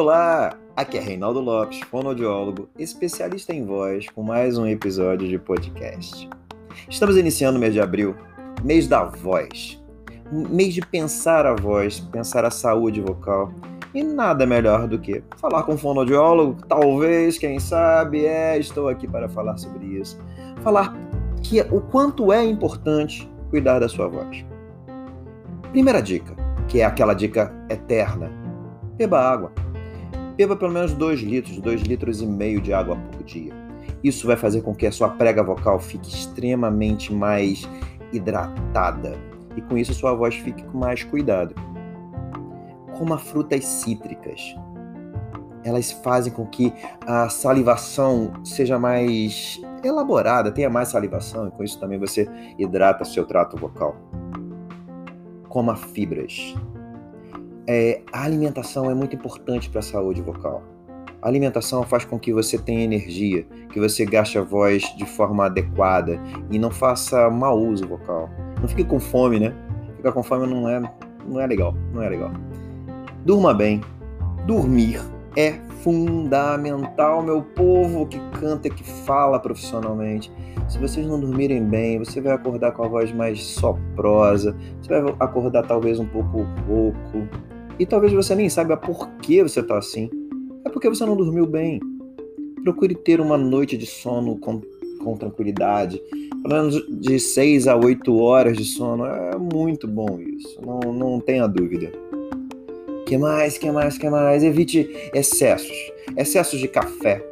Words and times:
Olá, 0.00 0.56
aqui 0.76 0.96
é 0.96 1.00
Reinaldo 1.00 1.40
Lopes, 1.40 1.80
fonoaudiólogo, 1.90 2.68
especialista 2.78 3.52
em 3.52 3.66
voz, 3.66 4.08
com 4.08 4.22
mais 4.22 4.56
um 4.56 4.64
episódio 4.64 5.26
de 5.26 5.40
podcast. 5.40 6.30
Estamos 6.88 7.16
iniciando 7.16 7.58
o 7.58 7.60
mês 7.60 7.72
de 7.72 7.80
abril, 7.80 8.14
mês 8.62 8.86
da 8.86 9.02
voz, 9.02 9.82
mês 10.30 10.72
de 10.72 10.82
pensar 10.82 11.46
a 11.46 11.56
voz, 11.56 11.98
pensar 11.98 12.44
a 12.44 12.50
saúde 12.50 13.00
vocal. 13.00 13.52
E 13.92 14.04
nada 14.04 14.46
melhor 14.46 14.86
do 14.86 15.00
que 15.00 15.20
falar 15.36 15.64
com 15.64 15.72
um 15.72 15.76
fonoaudiólogo, 15.76 16.64
talvez, 16.68 17.36
quem 17.36 17.58
sabe, 17.58 18.24
é, 18.24 18.56
estou 18.56 18.88
aqui 18.88 19.08
para 19.08 19.28
falar 19.28 19.56
sobre 19.56 19.84
isso. 19.84 20.16
Falar 20.62 20.94
que 21.42 21.60
o 21.72 21.80
quanto 21.80 22.32
é 22.32 22.44
importante 22.44 23.28
cuidar 23.50 23.80
da 23.80 23.88
sua 23.88 24.06
voz. 24.06 24.46
Primeira 25.72 26.00
dica, 26.00 26.36
que 26.68 26.82
é 26.82 26.84
aquela 26.84 27.14
dica 27.14 27.52
eterna: 27.68 28.30
beba 28.96 29.18
água. 29.18 29.50
Beba 30.38 30.54
pelo 30.54 30.70
menos 30.70 30.94
2 30.94 31.20
litros, 31.22 31.58
2 31.58 31.82
litros 31.82 32.22
e 32.22 32.26
meio 32.26 32.60
de 32.60 32.72
água 32.72 32.96
por 33.10 33.24
dia. 33.24 33.52
Isso 34.04 34.24
vai 34.24 34.36
fazer 34.36 34.62
com 34.62 34.72
que 34.72 34.86
a 34.86 34.92
sua 34.92 35.08
prega 35.08 35.42
vocal 35.42 35.80
fique 35.80 36.08
extremamente 36.08 37.12
mais 37.12 37.68
hidratada 38.12 39.18
e 39.56 39.60
com 39.60 39.76
isso 39.76 39.92
sua 39.92 40.14
voz 40.14 40.36
fique 40.36 40.62
com 40.62 40.78
mais 40.78 41.02
cuidado. 41.02 41.56
Coma 42.96 43.18
frutas 43.18 43.64
cítricas. 43.64 44.54
Elas 45.64 45.90
fazem 45.90 46.32
com 46.32 46.46
que 46.46 46.72
a 47.04 47.28
salivação 47.28 48.32
seja 48.44 48.78
mais 48.78 49.60
elaborada, 49.82 50.52
tenha 50.52 50.70
mais 50.70 50.86
salivação 50.90 51.48
e 51.48 51.50
com 51.50 51.64
isso 51.64 51.80
também 51.80 51.98
você 51.98 52.28
hidrata 52.56 53.04
seu 53.04 53.26
trato 53.26 53.56
vocal. 53.56 53.96
Coma 55.48 55.74
fibras 55.74 56.54
é, 57.68 58.00
a 58.10 58.24
alimentação 58.24 58.90
é 58.90 58.94
muito 58.94 59.14
importante 59.14 59.68
para 59.68 59.80
a 59.80 59.82
saúde 59.82 60.22
vocal. 60.22 60.62
A 61.20 61.28
alimentação 61.28 61.82
faz 61.82 62.02
com 62.02 62.18
que 62.18 62.32
você 62.32 62.56
tenha 62.56 62.82
energia, 62.82 63.44
que 63.70 63.78
você 63.78 64.06
gaste 64.06 64.38
a 64.38 64.42
voz 64.42 64.82
de 64.96 65.04
forma 65.04 65.44
adequada 65.44 66.18
e 66.50 66.58
não 66.58 66.70
faça 66.70 67.28
mau 67.28 67.58
uso 67.58 67.86
vocal. 67.86 68.30
Não 68.58 68.68
fique 68.68 68.84
com 68.84 68.98
fome, 68.98 69.38
né? 69.38 69.54
Ficar 69.96 70.12
com 70.12 70.22
fome 70.22 70.46
não 70.46 70.66
é, 70.66 70.80
não 71.26 71.38
é 71.38 71.46
legal, 71.46 71.74
não 71.92 72.02
é 72.02 72.08
legal. 72.08 72.30
Durma 73.26 73.52
bem. 73.52 73.82
Dormir 74.46 75.02
é 75.36 75.52
fundamental, 75.82 77.22
meu 77.22 77.42
povo 77.42 78.06
que 78.06 78.18
canta, 78.40 78.70
que 78.70 78.82
fala 78.82 79.38
profissionalmente. 79.38 80.32
Se 80.68 80.78
vocês 80.78 81.06
não 81.06 81.20
dormirem 81.20 81.64
bem, 81.64 81.98
você 81.98 82.20
vai 82.20 82.32
acordar 82.32 82.72
com 82.72 82.84
a 82.84 82.88
voz 82.88 83.12
mais 83.12 83.42
soprosa, 83.42 84.56
você 84.80 85.00
vai 85.00 85.14
acordar 85.20 85.64
talvez 85.64 86.00
um 86.00 86.06
pouco 86.06 86.46
rouco, 86.66 87.28
e 87.78 87.86
talvez 87.86 88.12
você 88.12 88.34
nem 88.34 88.48
saiba 88.48 88.76
por 88.76 89.08
que 89.18 89.42
você 89.42 89.60
está 89.60 89.78
assim. 89.78 90.10
É 90.64 90.68
porque 90.68 90.88
você 90.88 91.06
não 91.06 91.16
dormiu 91.16 91.46
bem. 91.46 91.80
Procure 92.64 92.94
ter 92.94 93.20
uma 93.20 93.38
noite 93.38 93.76
de 93.76 93.86
sono 93.86 94.36
com, 94.38 94.60
com 95.02 95.16
tranquilidade. 95.16 96.00
Pelo 96.42 96.54
menos 96.54 97.00
de 97.00 97.18
6 97.18 97.68
a 97.68 97.76
8 97.76 98.16
horas 98.16 98.56
de 98.56 98.64
sono. 98.64 99.06
É 99.06 99.38
muito 99.38 99.86
bom 99.86 100.18
isso. 100.20 100.60
Não, 100.60 100.92
não 100.92 101.20
tenha 101.20 101.46
dúvida. 101.46 101.92
que 103.06 103.16
mais? 103.16 103.56
que 103.56 103.70
mais? 103.70 103.96
que 103.96 104.10
mais? 104.10 104.42
Evite 104.42 104.88
excessos. 105.14 105.76
Excessos 106.16 106.58
de 106.58 106.66
café, 106.66 107.24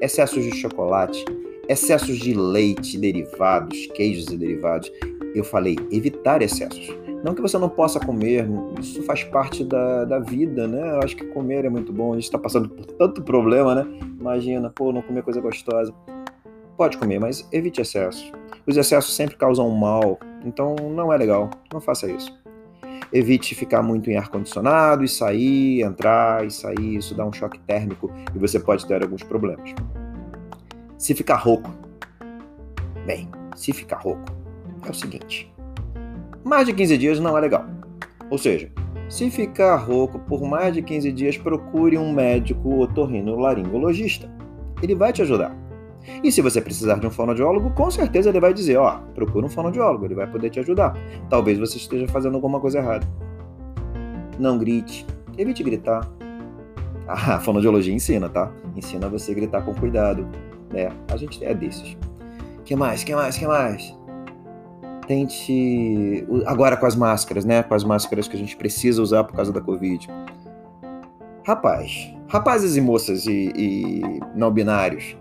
excessos 0.00 0.44
de 0.44 0.54
chocolate, 0.54 1.24
excessos 1.68 2.18
de 2.18 2.34
leite, 2.34 2.96
derivados, 2.98 3.86
queijos 3.94 4.28
e 4.28 4.36
derivados. 4.36 4.92
Eu 5.34 5.42
falei 5.42 5.76
evitar 5.90 6.40
excessos. 6.40 7.07
Não 7.22 7.34
que 7.34 7.42
você 7.42 7.58
não 7.58 7.68
possa 7.68 7.98
comer, 7.98 8.48
isso 8.78 9.02
faz 9.02 9.24
parte 9.24 9.64
da, 9.64 10.04
da 10.04 10.20
vida, 10.20 10.68
né? 10.68 10.92
Eu 10.92 11.00
acho 11.00 11.16
que 11.16 11.24
comer 11.26 11.64
é 11.64 11.68
muito 11.68 11.92
bom. 11.92 12.12
A 12.12 12.14
gente 12.14 12.24
está 12.24 12.38
passando 12.38 12.68
por 12.68 12.86
tanto 12.86 13.22
problema, 13.22 13.74
né? 13.74 13.86
Imagina, 14.20 14.70
pô, 14.70 14.92
não 14.92 15.02
comer 15.02 15.22
coisa 15.22 15.40
gostosa. 15.40 15.92
Pode 16.76 16.96
comer, 16.96 17.18
mas 17.18 17.46
evite 17.50 17.80
excessos. 17.80 18.30
Os 18.64 18.76
excessos 18.76 19.14
sempre 19.14 19.36
causam 19.36 19.68
mal, 19.70 20.18
então 20.44 20.76
não 20.76 21.12
é 21.12 21.16
legal. 21.16 21.50
Não 21.72 21.80
faça 21.80 22.08
isso. 22.08 22.38
Evite 23.12 23.54
ficar 23.54 23.82
muito 23.82 24.08
em 24.10 24.16
ar-condicionado 24.16 25.02
e 25.02 25.08
sair, 25.08 25.82
entrar 25.82 26.46
e 26.46 26.52
sair. 26.52 26.96
Isso 26.98 27.16
dá 27.16 27.26
um 27.26 27.32
choque 27.32 27.58
térmico 27.60 28.12
e 28.32 28.38
você 28.38 28.60
pode 28.60 28.86
ter 28.86 29.02
alguns 29.02 29.24
problemas. 29.24 29.74
Se 30.96 31.14
ficar 31.14 31.36
rouco, 31.36 31.70
bem, 33.04 33.28
se 33.56 33.72
ficar 33.72 33.96
rouco, 33.96 34.24
é 34.86 34.90
o 34.90 34.94
seguinte 34.94 35.57
mais 36.48 36.66
de 36.66 36.72
15 36.72 36.98
dias 36.98 37.20
não 37.20 37.36
é 37.36 37.40
legal. 37.40 37.66
Ou 38.30 38.38
seja, 38.38 38.70
se 39.08 39.30
ficar 39.30 39.76
rouco 39.76 40.18
por 40.18 40.42
mais 40.42 40.74
de 40.74 40.82
15 40.82 41.12
dias, 41.12 41.36
procure 41.36 41.96
um 41.96 42.12
médico 42.12 42.80
otorrinolaringologista. 42.80 44.30
Ele 44.82 44.94
vai 44.94 45.12
te 45.12 45.22
ajudar. 45.22 45.56
E 46.22 46.32
se 46.32 46.40
você 46.40 46.60
precisar 46.60 46.98
de 46.98 47.06
um 47.06 47.10
fonoaudiólogo, 47.10 47.70
com 47.70 47.90
certeza 47.90 48.30
ele 48.30 48.40
vai 48.40 48.54
dizer, 48.54 48.78
ó, 48.78 48.96
oh, 48.96 49.12
procura 49.12 49.46
um 49.46 49.48
fonoaudiólogo, 49.48 50.06
ele 50.06 50.14
vai 50.14 50.26
poder 50.26 50.50
te 50.50 50.60
ajudar. 50.60 50.96
Talvez 51.28 51.58
você 51.58 51.76
esteja 51.76 52.08
fazendo 52.08 52.34
alguma 52.34 52.60
coisa 52.60 52.78
errada. 52.78 53.06
Não 54.38 54.58
grite, 54.58 55.06
evite 55.36 55.62
gritar. 55.62 56.08
Ah, 57.10 57.36
a 57.36 57.40
fonoaudiologia 57.40 57.94
ensina, 57.94 58.28
tá? 58.28 58.52
Ensina 58.76 59.08
você 59.08 59.32
a 59.32 59.34
gritar 59.34 59.62
com 59.62 59.72
cuidado. 59.72 60.28
É, 60.74 60.92
a 61.10 61.16
gente 61.16 61.42
é 61.42 61.54
desses. 61.54 61.96
Que 62.66 62.76
mais? 62.76 63.02
Que 63.02 63.14
mais? 63.14 63.38
Que 63.38 63.46
mais? 63.46 63.97
Tente 65.08 66.26
agora 66.44 66.76
com 66.76 66.84
as 66.84 66.94
máscaras, 66.94 67.44
né? 67.44 67.62
Com 67.62 67.74
as 67.74 67.82
máscaras 67.82 68.28
que 68.28 68.36
a 68.36 68.38
gente 68.38 68.54
precisa 68.54 69.02
usar 69.02 69.24
por 69.24 69.34
causa 69.34 69.50
da 69.50 69.60
Covid. 69.60 70.06
Rapaz, 71.44 72.14
rapazes 72.28 72.76
e 72.76 72.80
moças 72.80 73.26
e, 73.26 73.50
e 73.56 74.20
não 74.34 74.52
binários, 74.52 75.16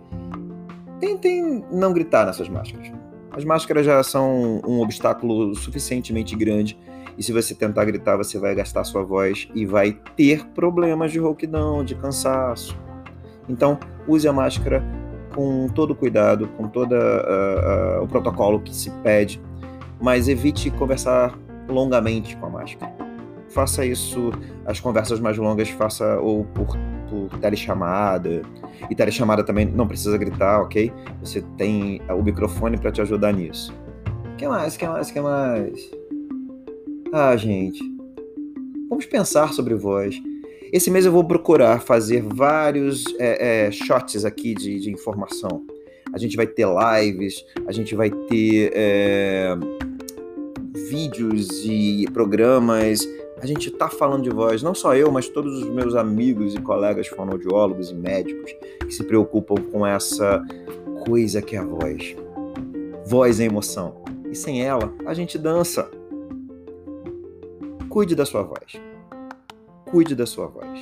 tentem 1.00 1.64
não 1.72 1.94
gritar 1.94 2.26
nessas 2.26 2.50
máscaras. 2.50 2.92
As 3.32 3.46
máscaras 3.46 3.86
já 3.86 4.04
são 4.04 4.62
um 4.68 4.82
obstáculo 4.82 5.56
suficientemente 5.56 6.36
grande 6.36 6.78
e 7.18 7.24
se 7.24 7.32
você 7.32 7.56
tentar 7.56 7.86
gritar, 7.86 8.18
você 8.18 8.38
vai 8.38 8.54
gastar 8.54 8.84
sua 8.84 9.04
voz 9.04 9.48
e 9.56 9.66
vai 9.66 9.98
ter 10.18 10.46
problemas 10.48 11.14
de 11.14 11.20
rouquidão, 11.20 11.84
de 11.84 11.96
cansaço. 11.96 12.78
Então, 13.48 13.80
use 14.06 14.28
a 14.28 14.34
máscara 14.34 14.84
com 15.34 15.70
todo 15.70 15.96
cuidado, 15.96 16.48
com 16.58 16.68
todo 16.68 16.94
uh, 16.94 18.02
uh, 18.02 18.04
o 18.04 18.08
protocolo 18.08 18.60
que 18.60 18.76
se 18.76 18.92
pede 19.02 19.42
mas 20.02 20.28
evite 20.28 20.70
conversar 20.72 21.38
longamente 21.68 22.36
com 22.38 22.46
a 22.48 22.50
máscara. 22.50 22.92
Faça 23.50 23.86
isso, 23.86 24.32
as 24.66 24.80
conversas 24.80 25.20
mais 25.20 25.38
longas, 25.38 25.70
faça 25.70 26.20
ou 26.20 26.44
por, 26.46 26.78
por 27.10 27.40
telechamada. 27.40 28.42
E 28.90 28.96
telechamada 28.96 29.44
também 29.44 29.66
não 29.66 29.88
precisa 29.88 30.18
gritar, 30.18 30.62
ok? 30.62 30.92
Você 31.22 31.42
tem 31.58 32.02
o 32.10 32.22
microfone 32.22 32.78
para 32.78 32.92
te 32.92 33.02
ajudar 33.02 33.32
nisso. 33.34 33.74
que 34.38 34.48
mais? 34.48 34.78
que 34.78 34.88
mais? 34.88 35.12
que 35.12 35.20
mais? 35.20 35.92
Ah, 37.14 37.36
gente. 37.38 37.80
Vamos 38.90 39.06
pensar 39.06 39.54
sobre 39.54 39.76
voz. 39.76 40.22
Esse 40.72 40.92
mês 40.92 41.06
eu 41.06 41.12
vou 41.12 41.24
procurar 41.24 41.80
fazer 41.80 42.22
vários 42.22 43.06
é, 43.18 43.68
é, 43.68 43.72
shots 43.72 44.26
aqui 44.26 44.54
de, 44.54 44.80
de 44.80 44.92
informação. 44.92 45.66
A 46.14 46.18
gente 46.18 46.36
vai 46.36 46.46
ter 46.48 46.68
lives, 46.68 47.46
a 47.66 47.72
gente 47.72 47.96
vai 47.96 48.10
ter 48.10 48.72
é, 48.74 49.56
vídeos 50.90 51.66
e 51.66 52.06
programas. 52.14 53.08
A 53.42 53.46
gente 53.46 53.70
está 53.70 53.90
falando 53.90 54.24
de 54.24 54.30
voz, 54.30 54.64
não 54.64 54.74
só 54.74 54.96
eu, 54.96 55.12
mas 55.12 55.28
todos 55.28 55.62
os 55.62 55.70
meus 55.70 55.96
amigos 55.96 56.56
e 56.56 56.62
colegas 56.62 57.08
fonoaudiólogos 57.08 57.92
e 57.92 57.96
médicos 57.96 58.52
que 58.80 58.92
se 58.92 59.04
preocupam 59.04 59.56
com 59.72 59.86
essa 59.86 60.44
coisa 61.06 61.42
que 61.42 61.56
é 61.56 61.60
a 61.60 61.64
voz. 61.64 62.16
Voz 63.06 63.40
é 63.40 63.46
emoção. 63.46 64.04
E 64.30 64.36
sem 64.36 64.64
ela, 64.64 64.94
a 65.06 65.14
gente 65.14 65.38
dança. 65.38 65.90
Cuide 67.90 68.16
da 68.16 68.26
sua 68.26 68.44
voz. 68.44 68.74
Cuide 69.86 70.16
da 70.16 70.26
sua 70.26 70.48
voz. 70.48 70.80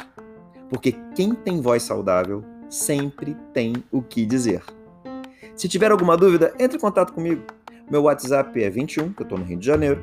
Porque 0.70 0.96
quem 1.16 1.34
tem 1.34 1.62
voz 1.62 1.84
saudável 1.84 2.44
sempre 2.70 3.36
tem 3.54 3.76
o 3.92 4.02
que 4.02 4.26
dizer. 4.26 4.64
Se 5.56 5.70
tiver 5.70 5.92
alguma 5.92 6.18
dúvida, 6.18 6.54
entre 6.60 6.78
em 6.78 6.82
contato 6.82 7.14
comigo. 7.14 7.44
Meu 7.90 8.04
WhatsApp 8.04 8.64
é 8.64 8.70
21, 8.70 9.14
que 9.14 9.22
eu 9.22 9.26
estou 9.26 9.38
no 9.38 9.46
Rio 9.46 9.58
de 9.58 9.66
Janeiro, 9.66 10.02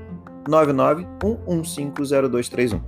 991150231. 0.49 2.81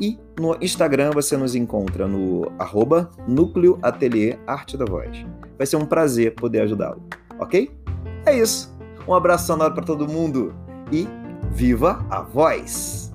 E 0.00 0.16
no 0.38 0.56
Instagram 0.60 1.10
você 1.12 1.36
nos 1.36 1.56
encontra 1.56 2.06
no 2.06 2.52
arroba 2.58 3.10
Núcleo 3.26 3.78
Ateliê 3.82 4.38
Arte 4.46 4.76
da 4.76 4.84
Voz. 4.84 5.26
Vai 5.56 5.66
ser 5.66 5.74
um 5.76 5.84
prazer 5.84 6.36
poder 6.36 6.60
ajudá-lo, 6.62 7.02
ok? 7.40 7.72
É 8.24 8.38
isso. 8.38 8.72
Um 9.06 9.14
abraço 9.14 9.48
sonoro 9.48 9.74
para 9.74 9.84
todo 9.84 10.06
mundo 10.06 10.54
e 10.92 11.08
viva 11.50 12.06
a 12.08 12.22
voz! 12.22 13.07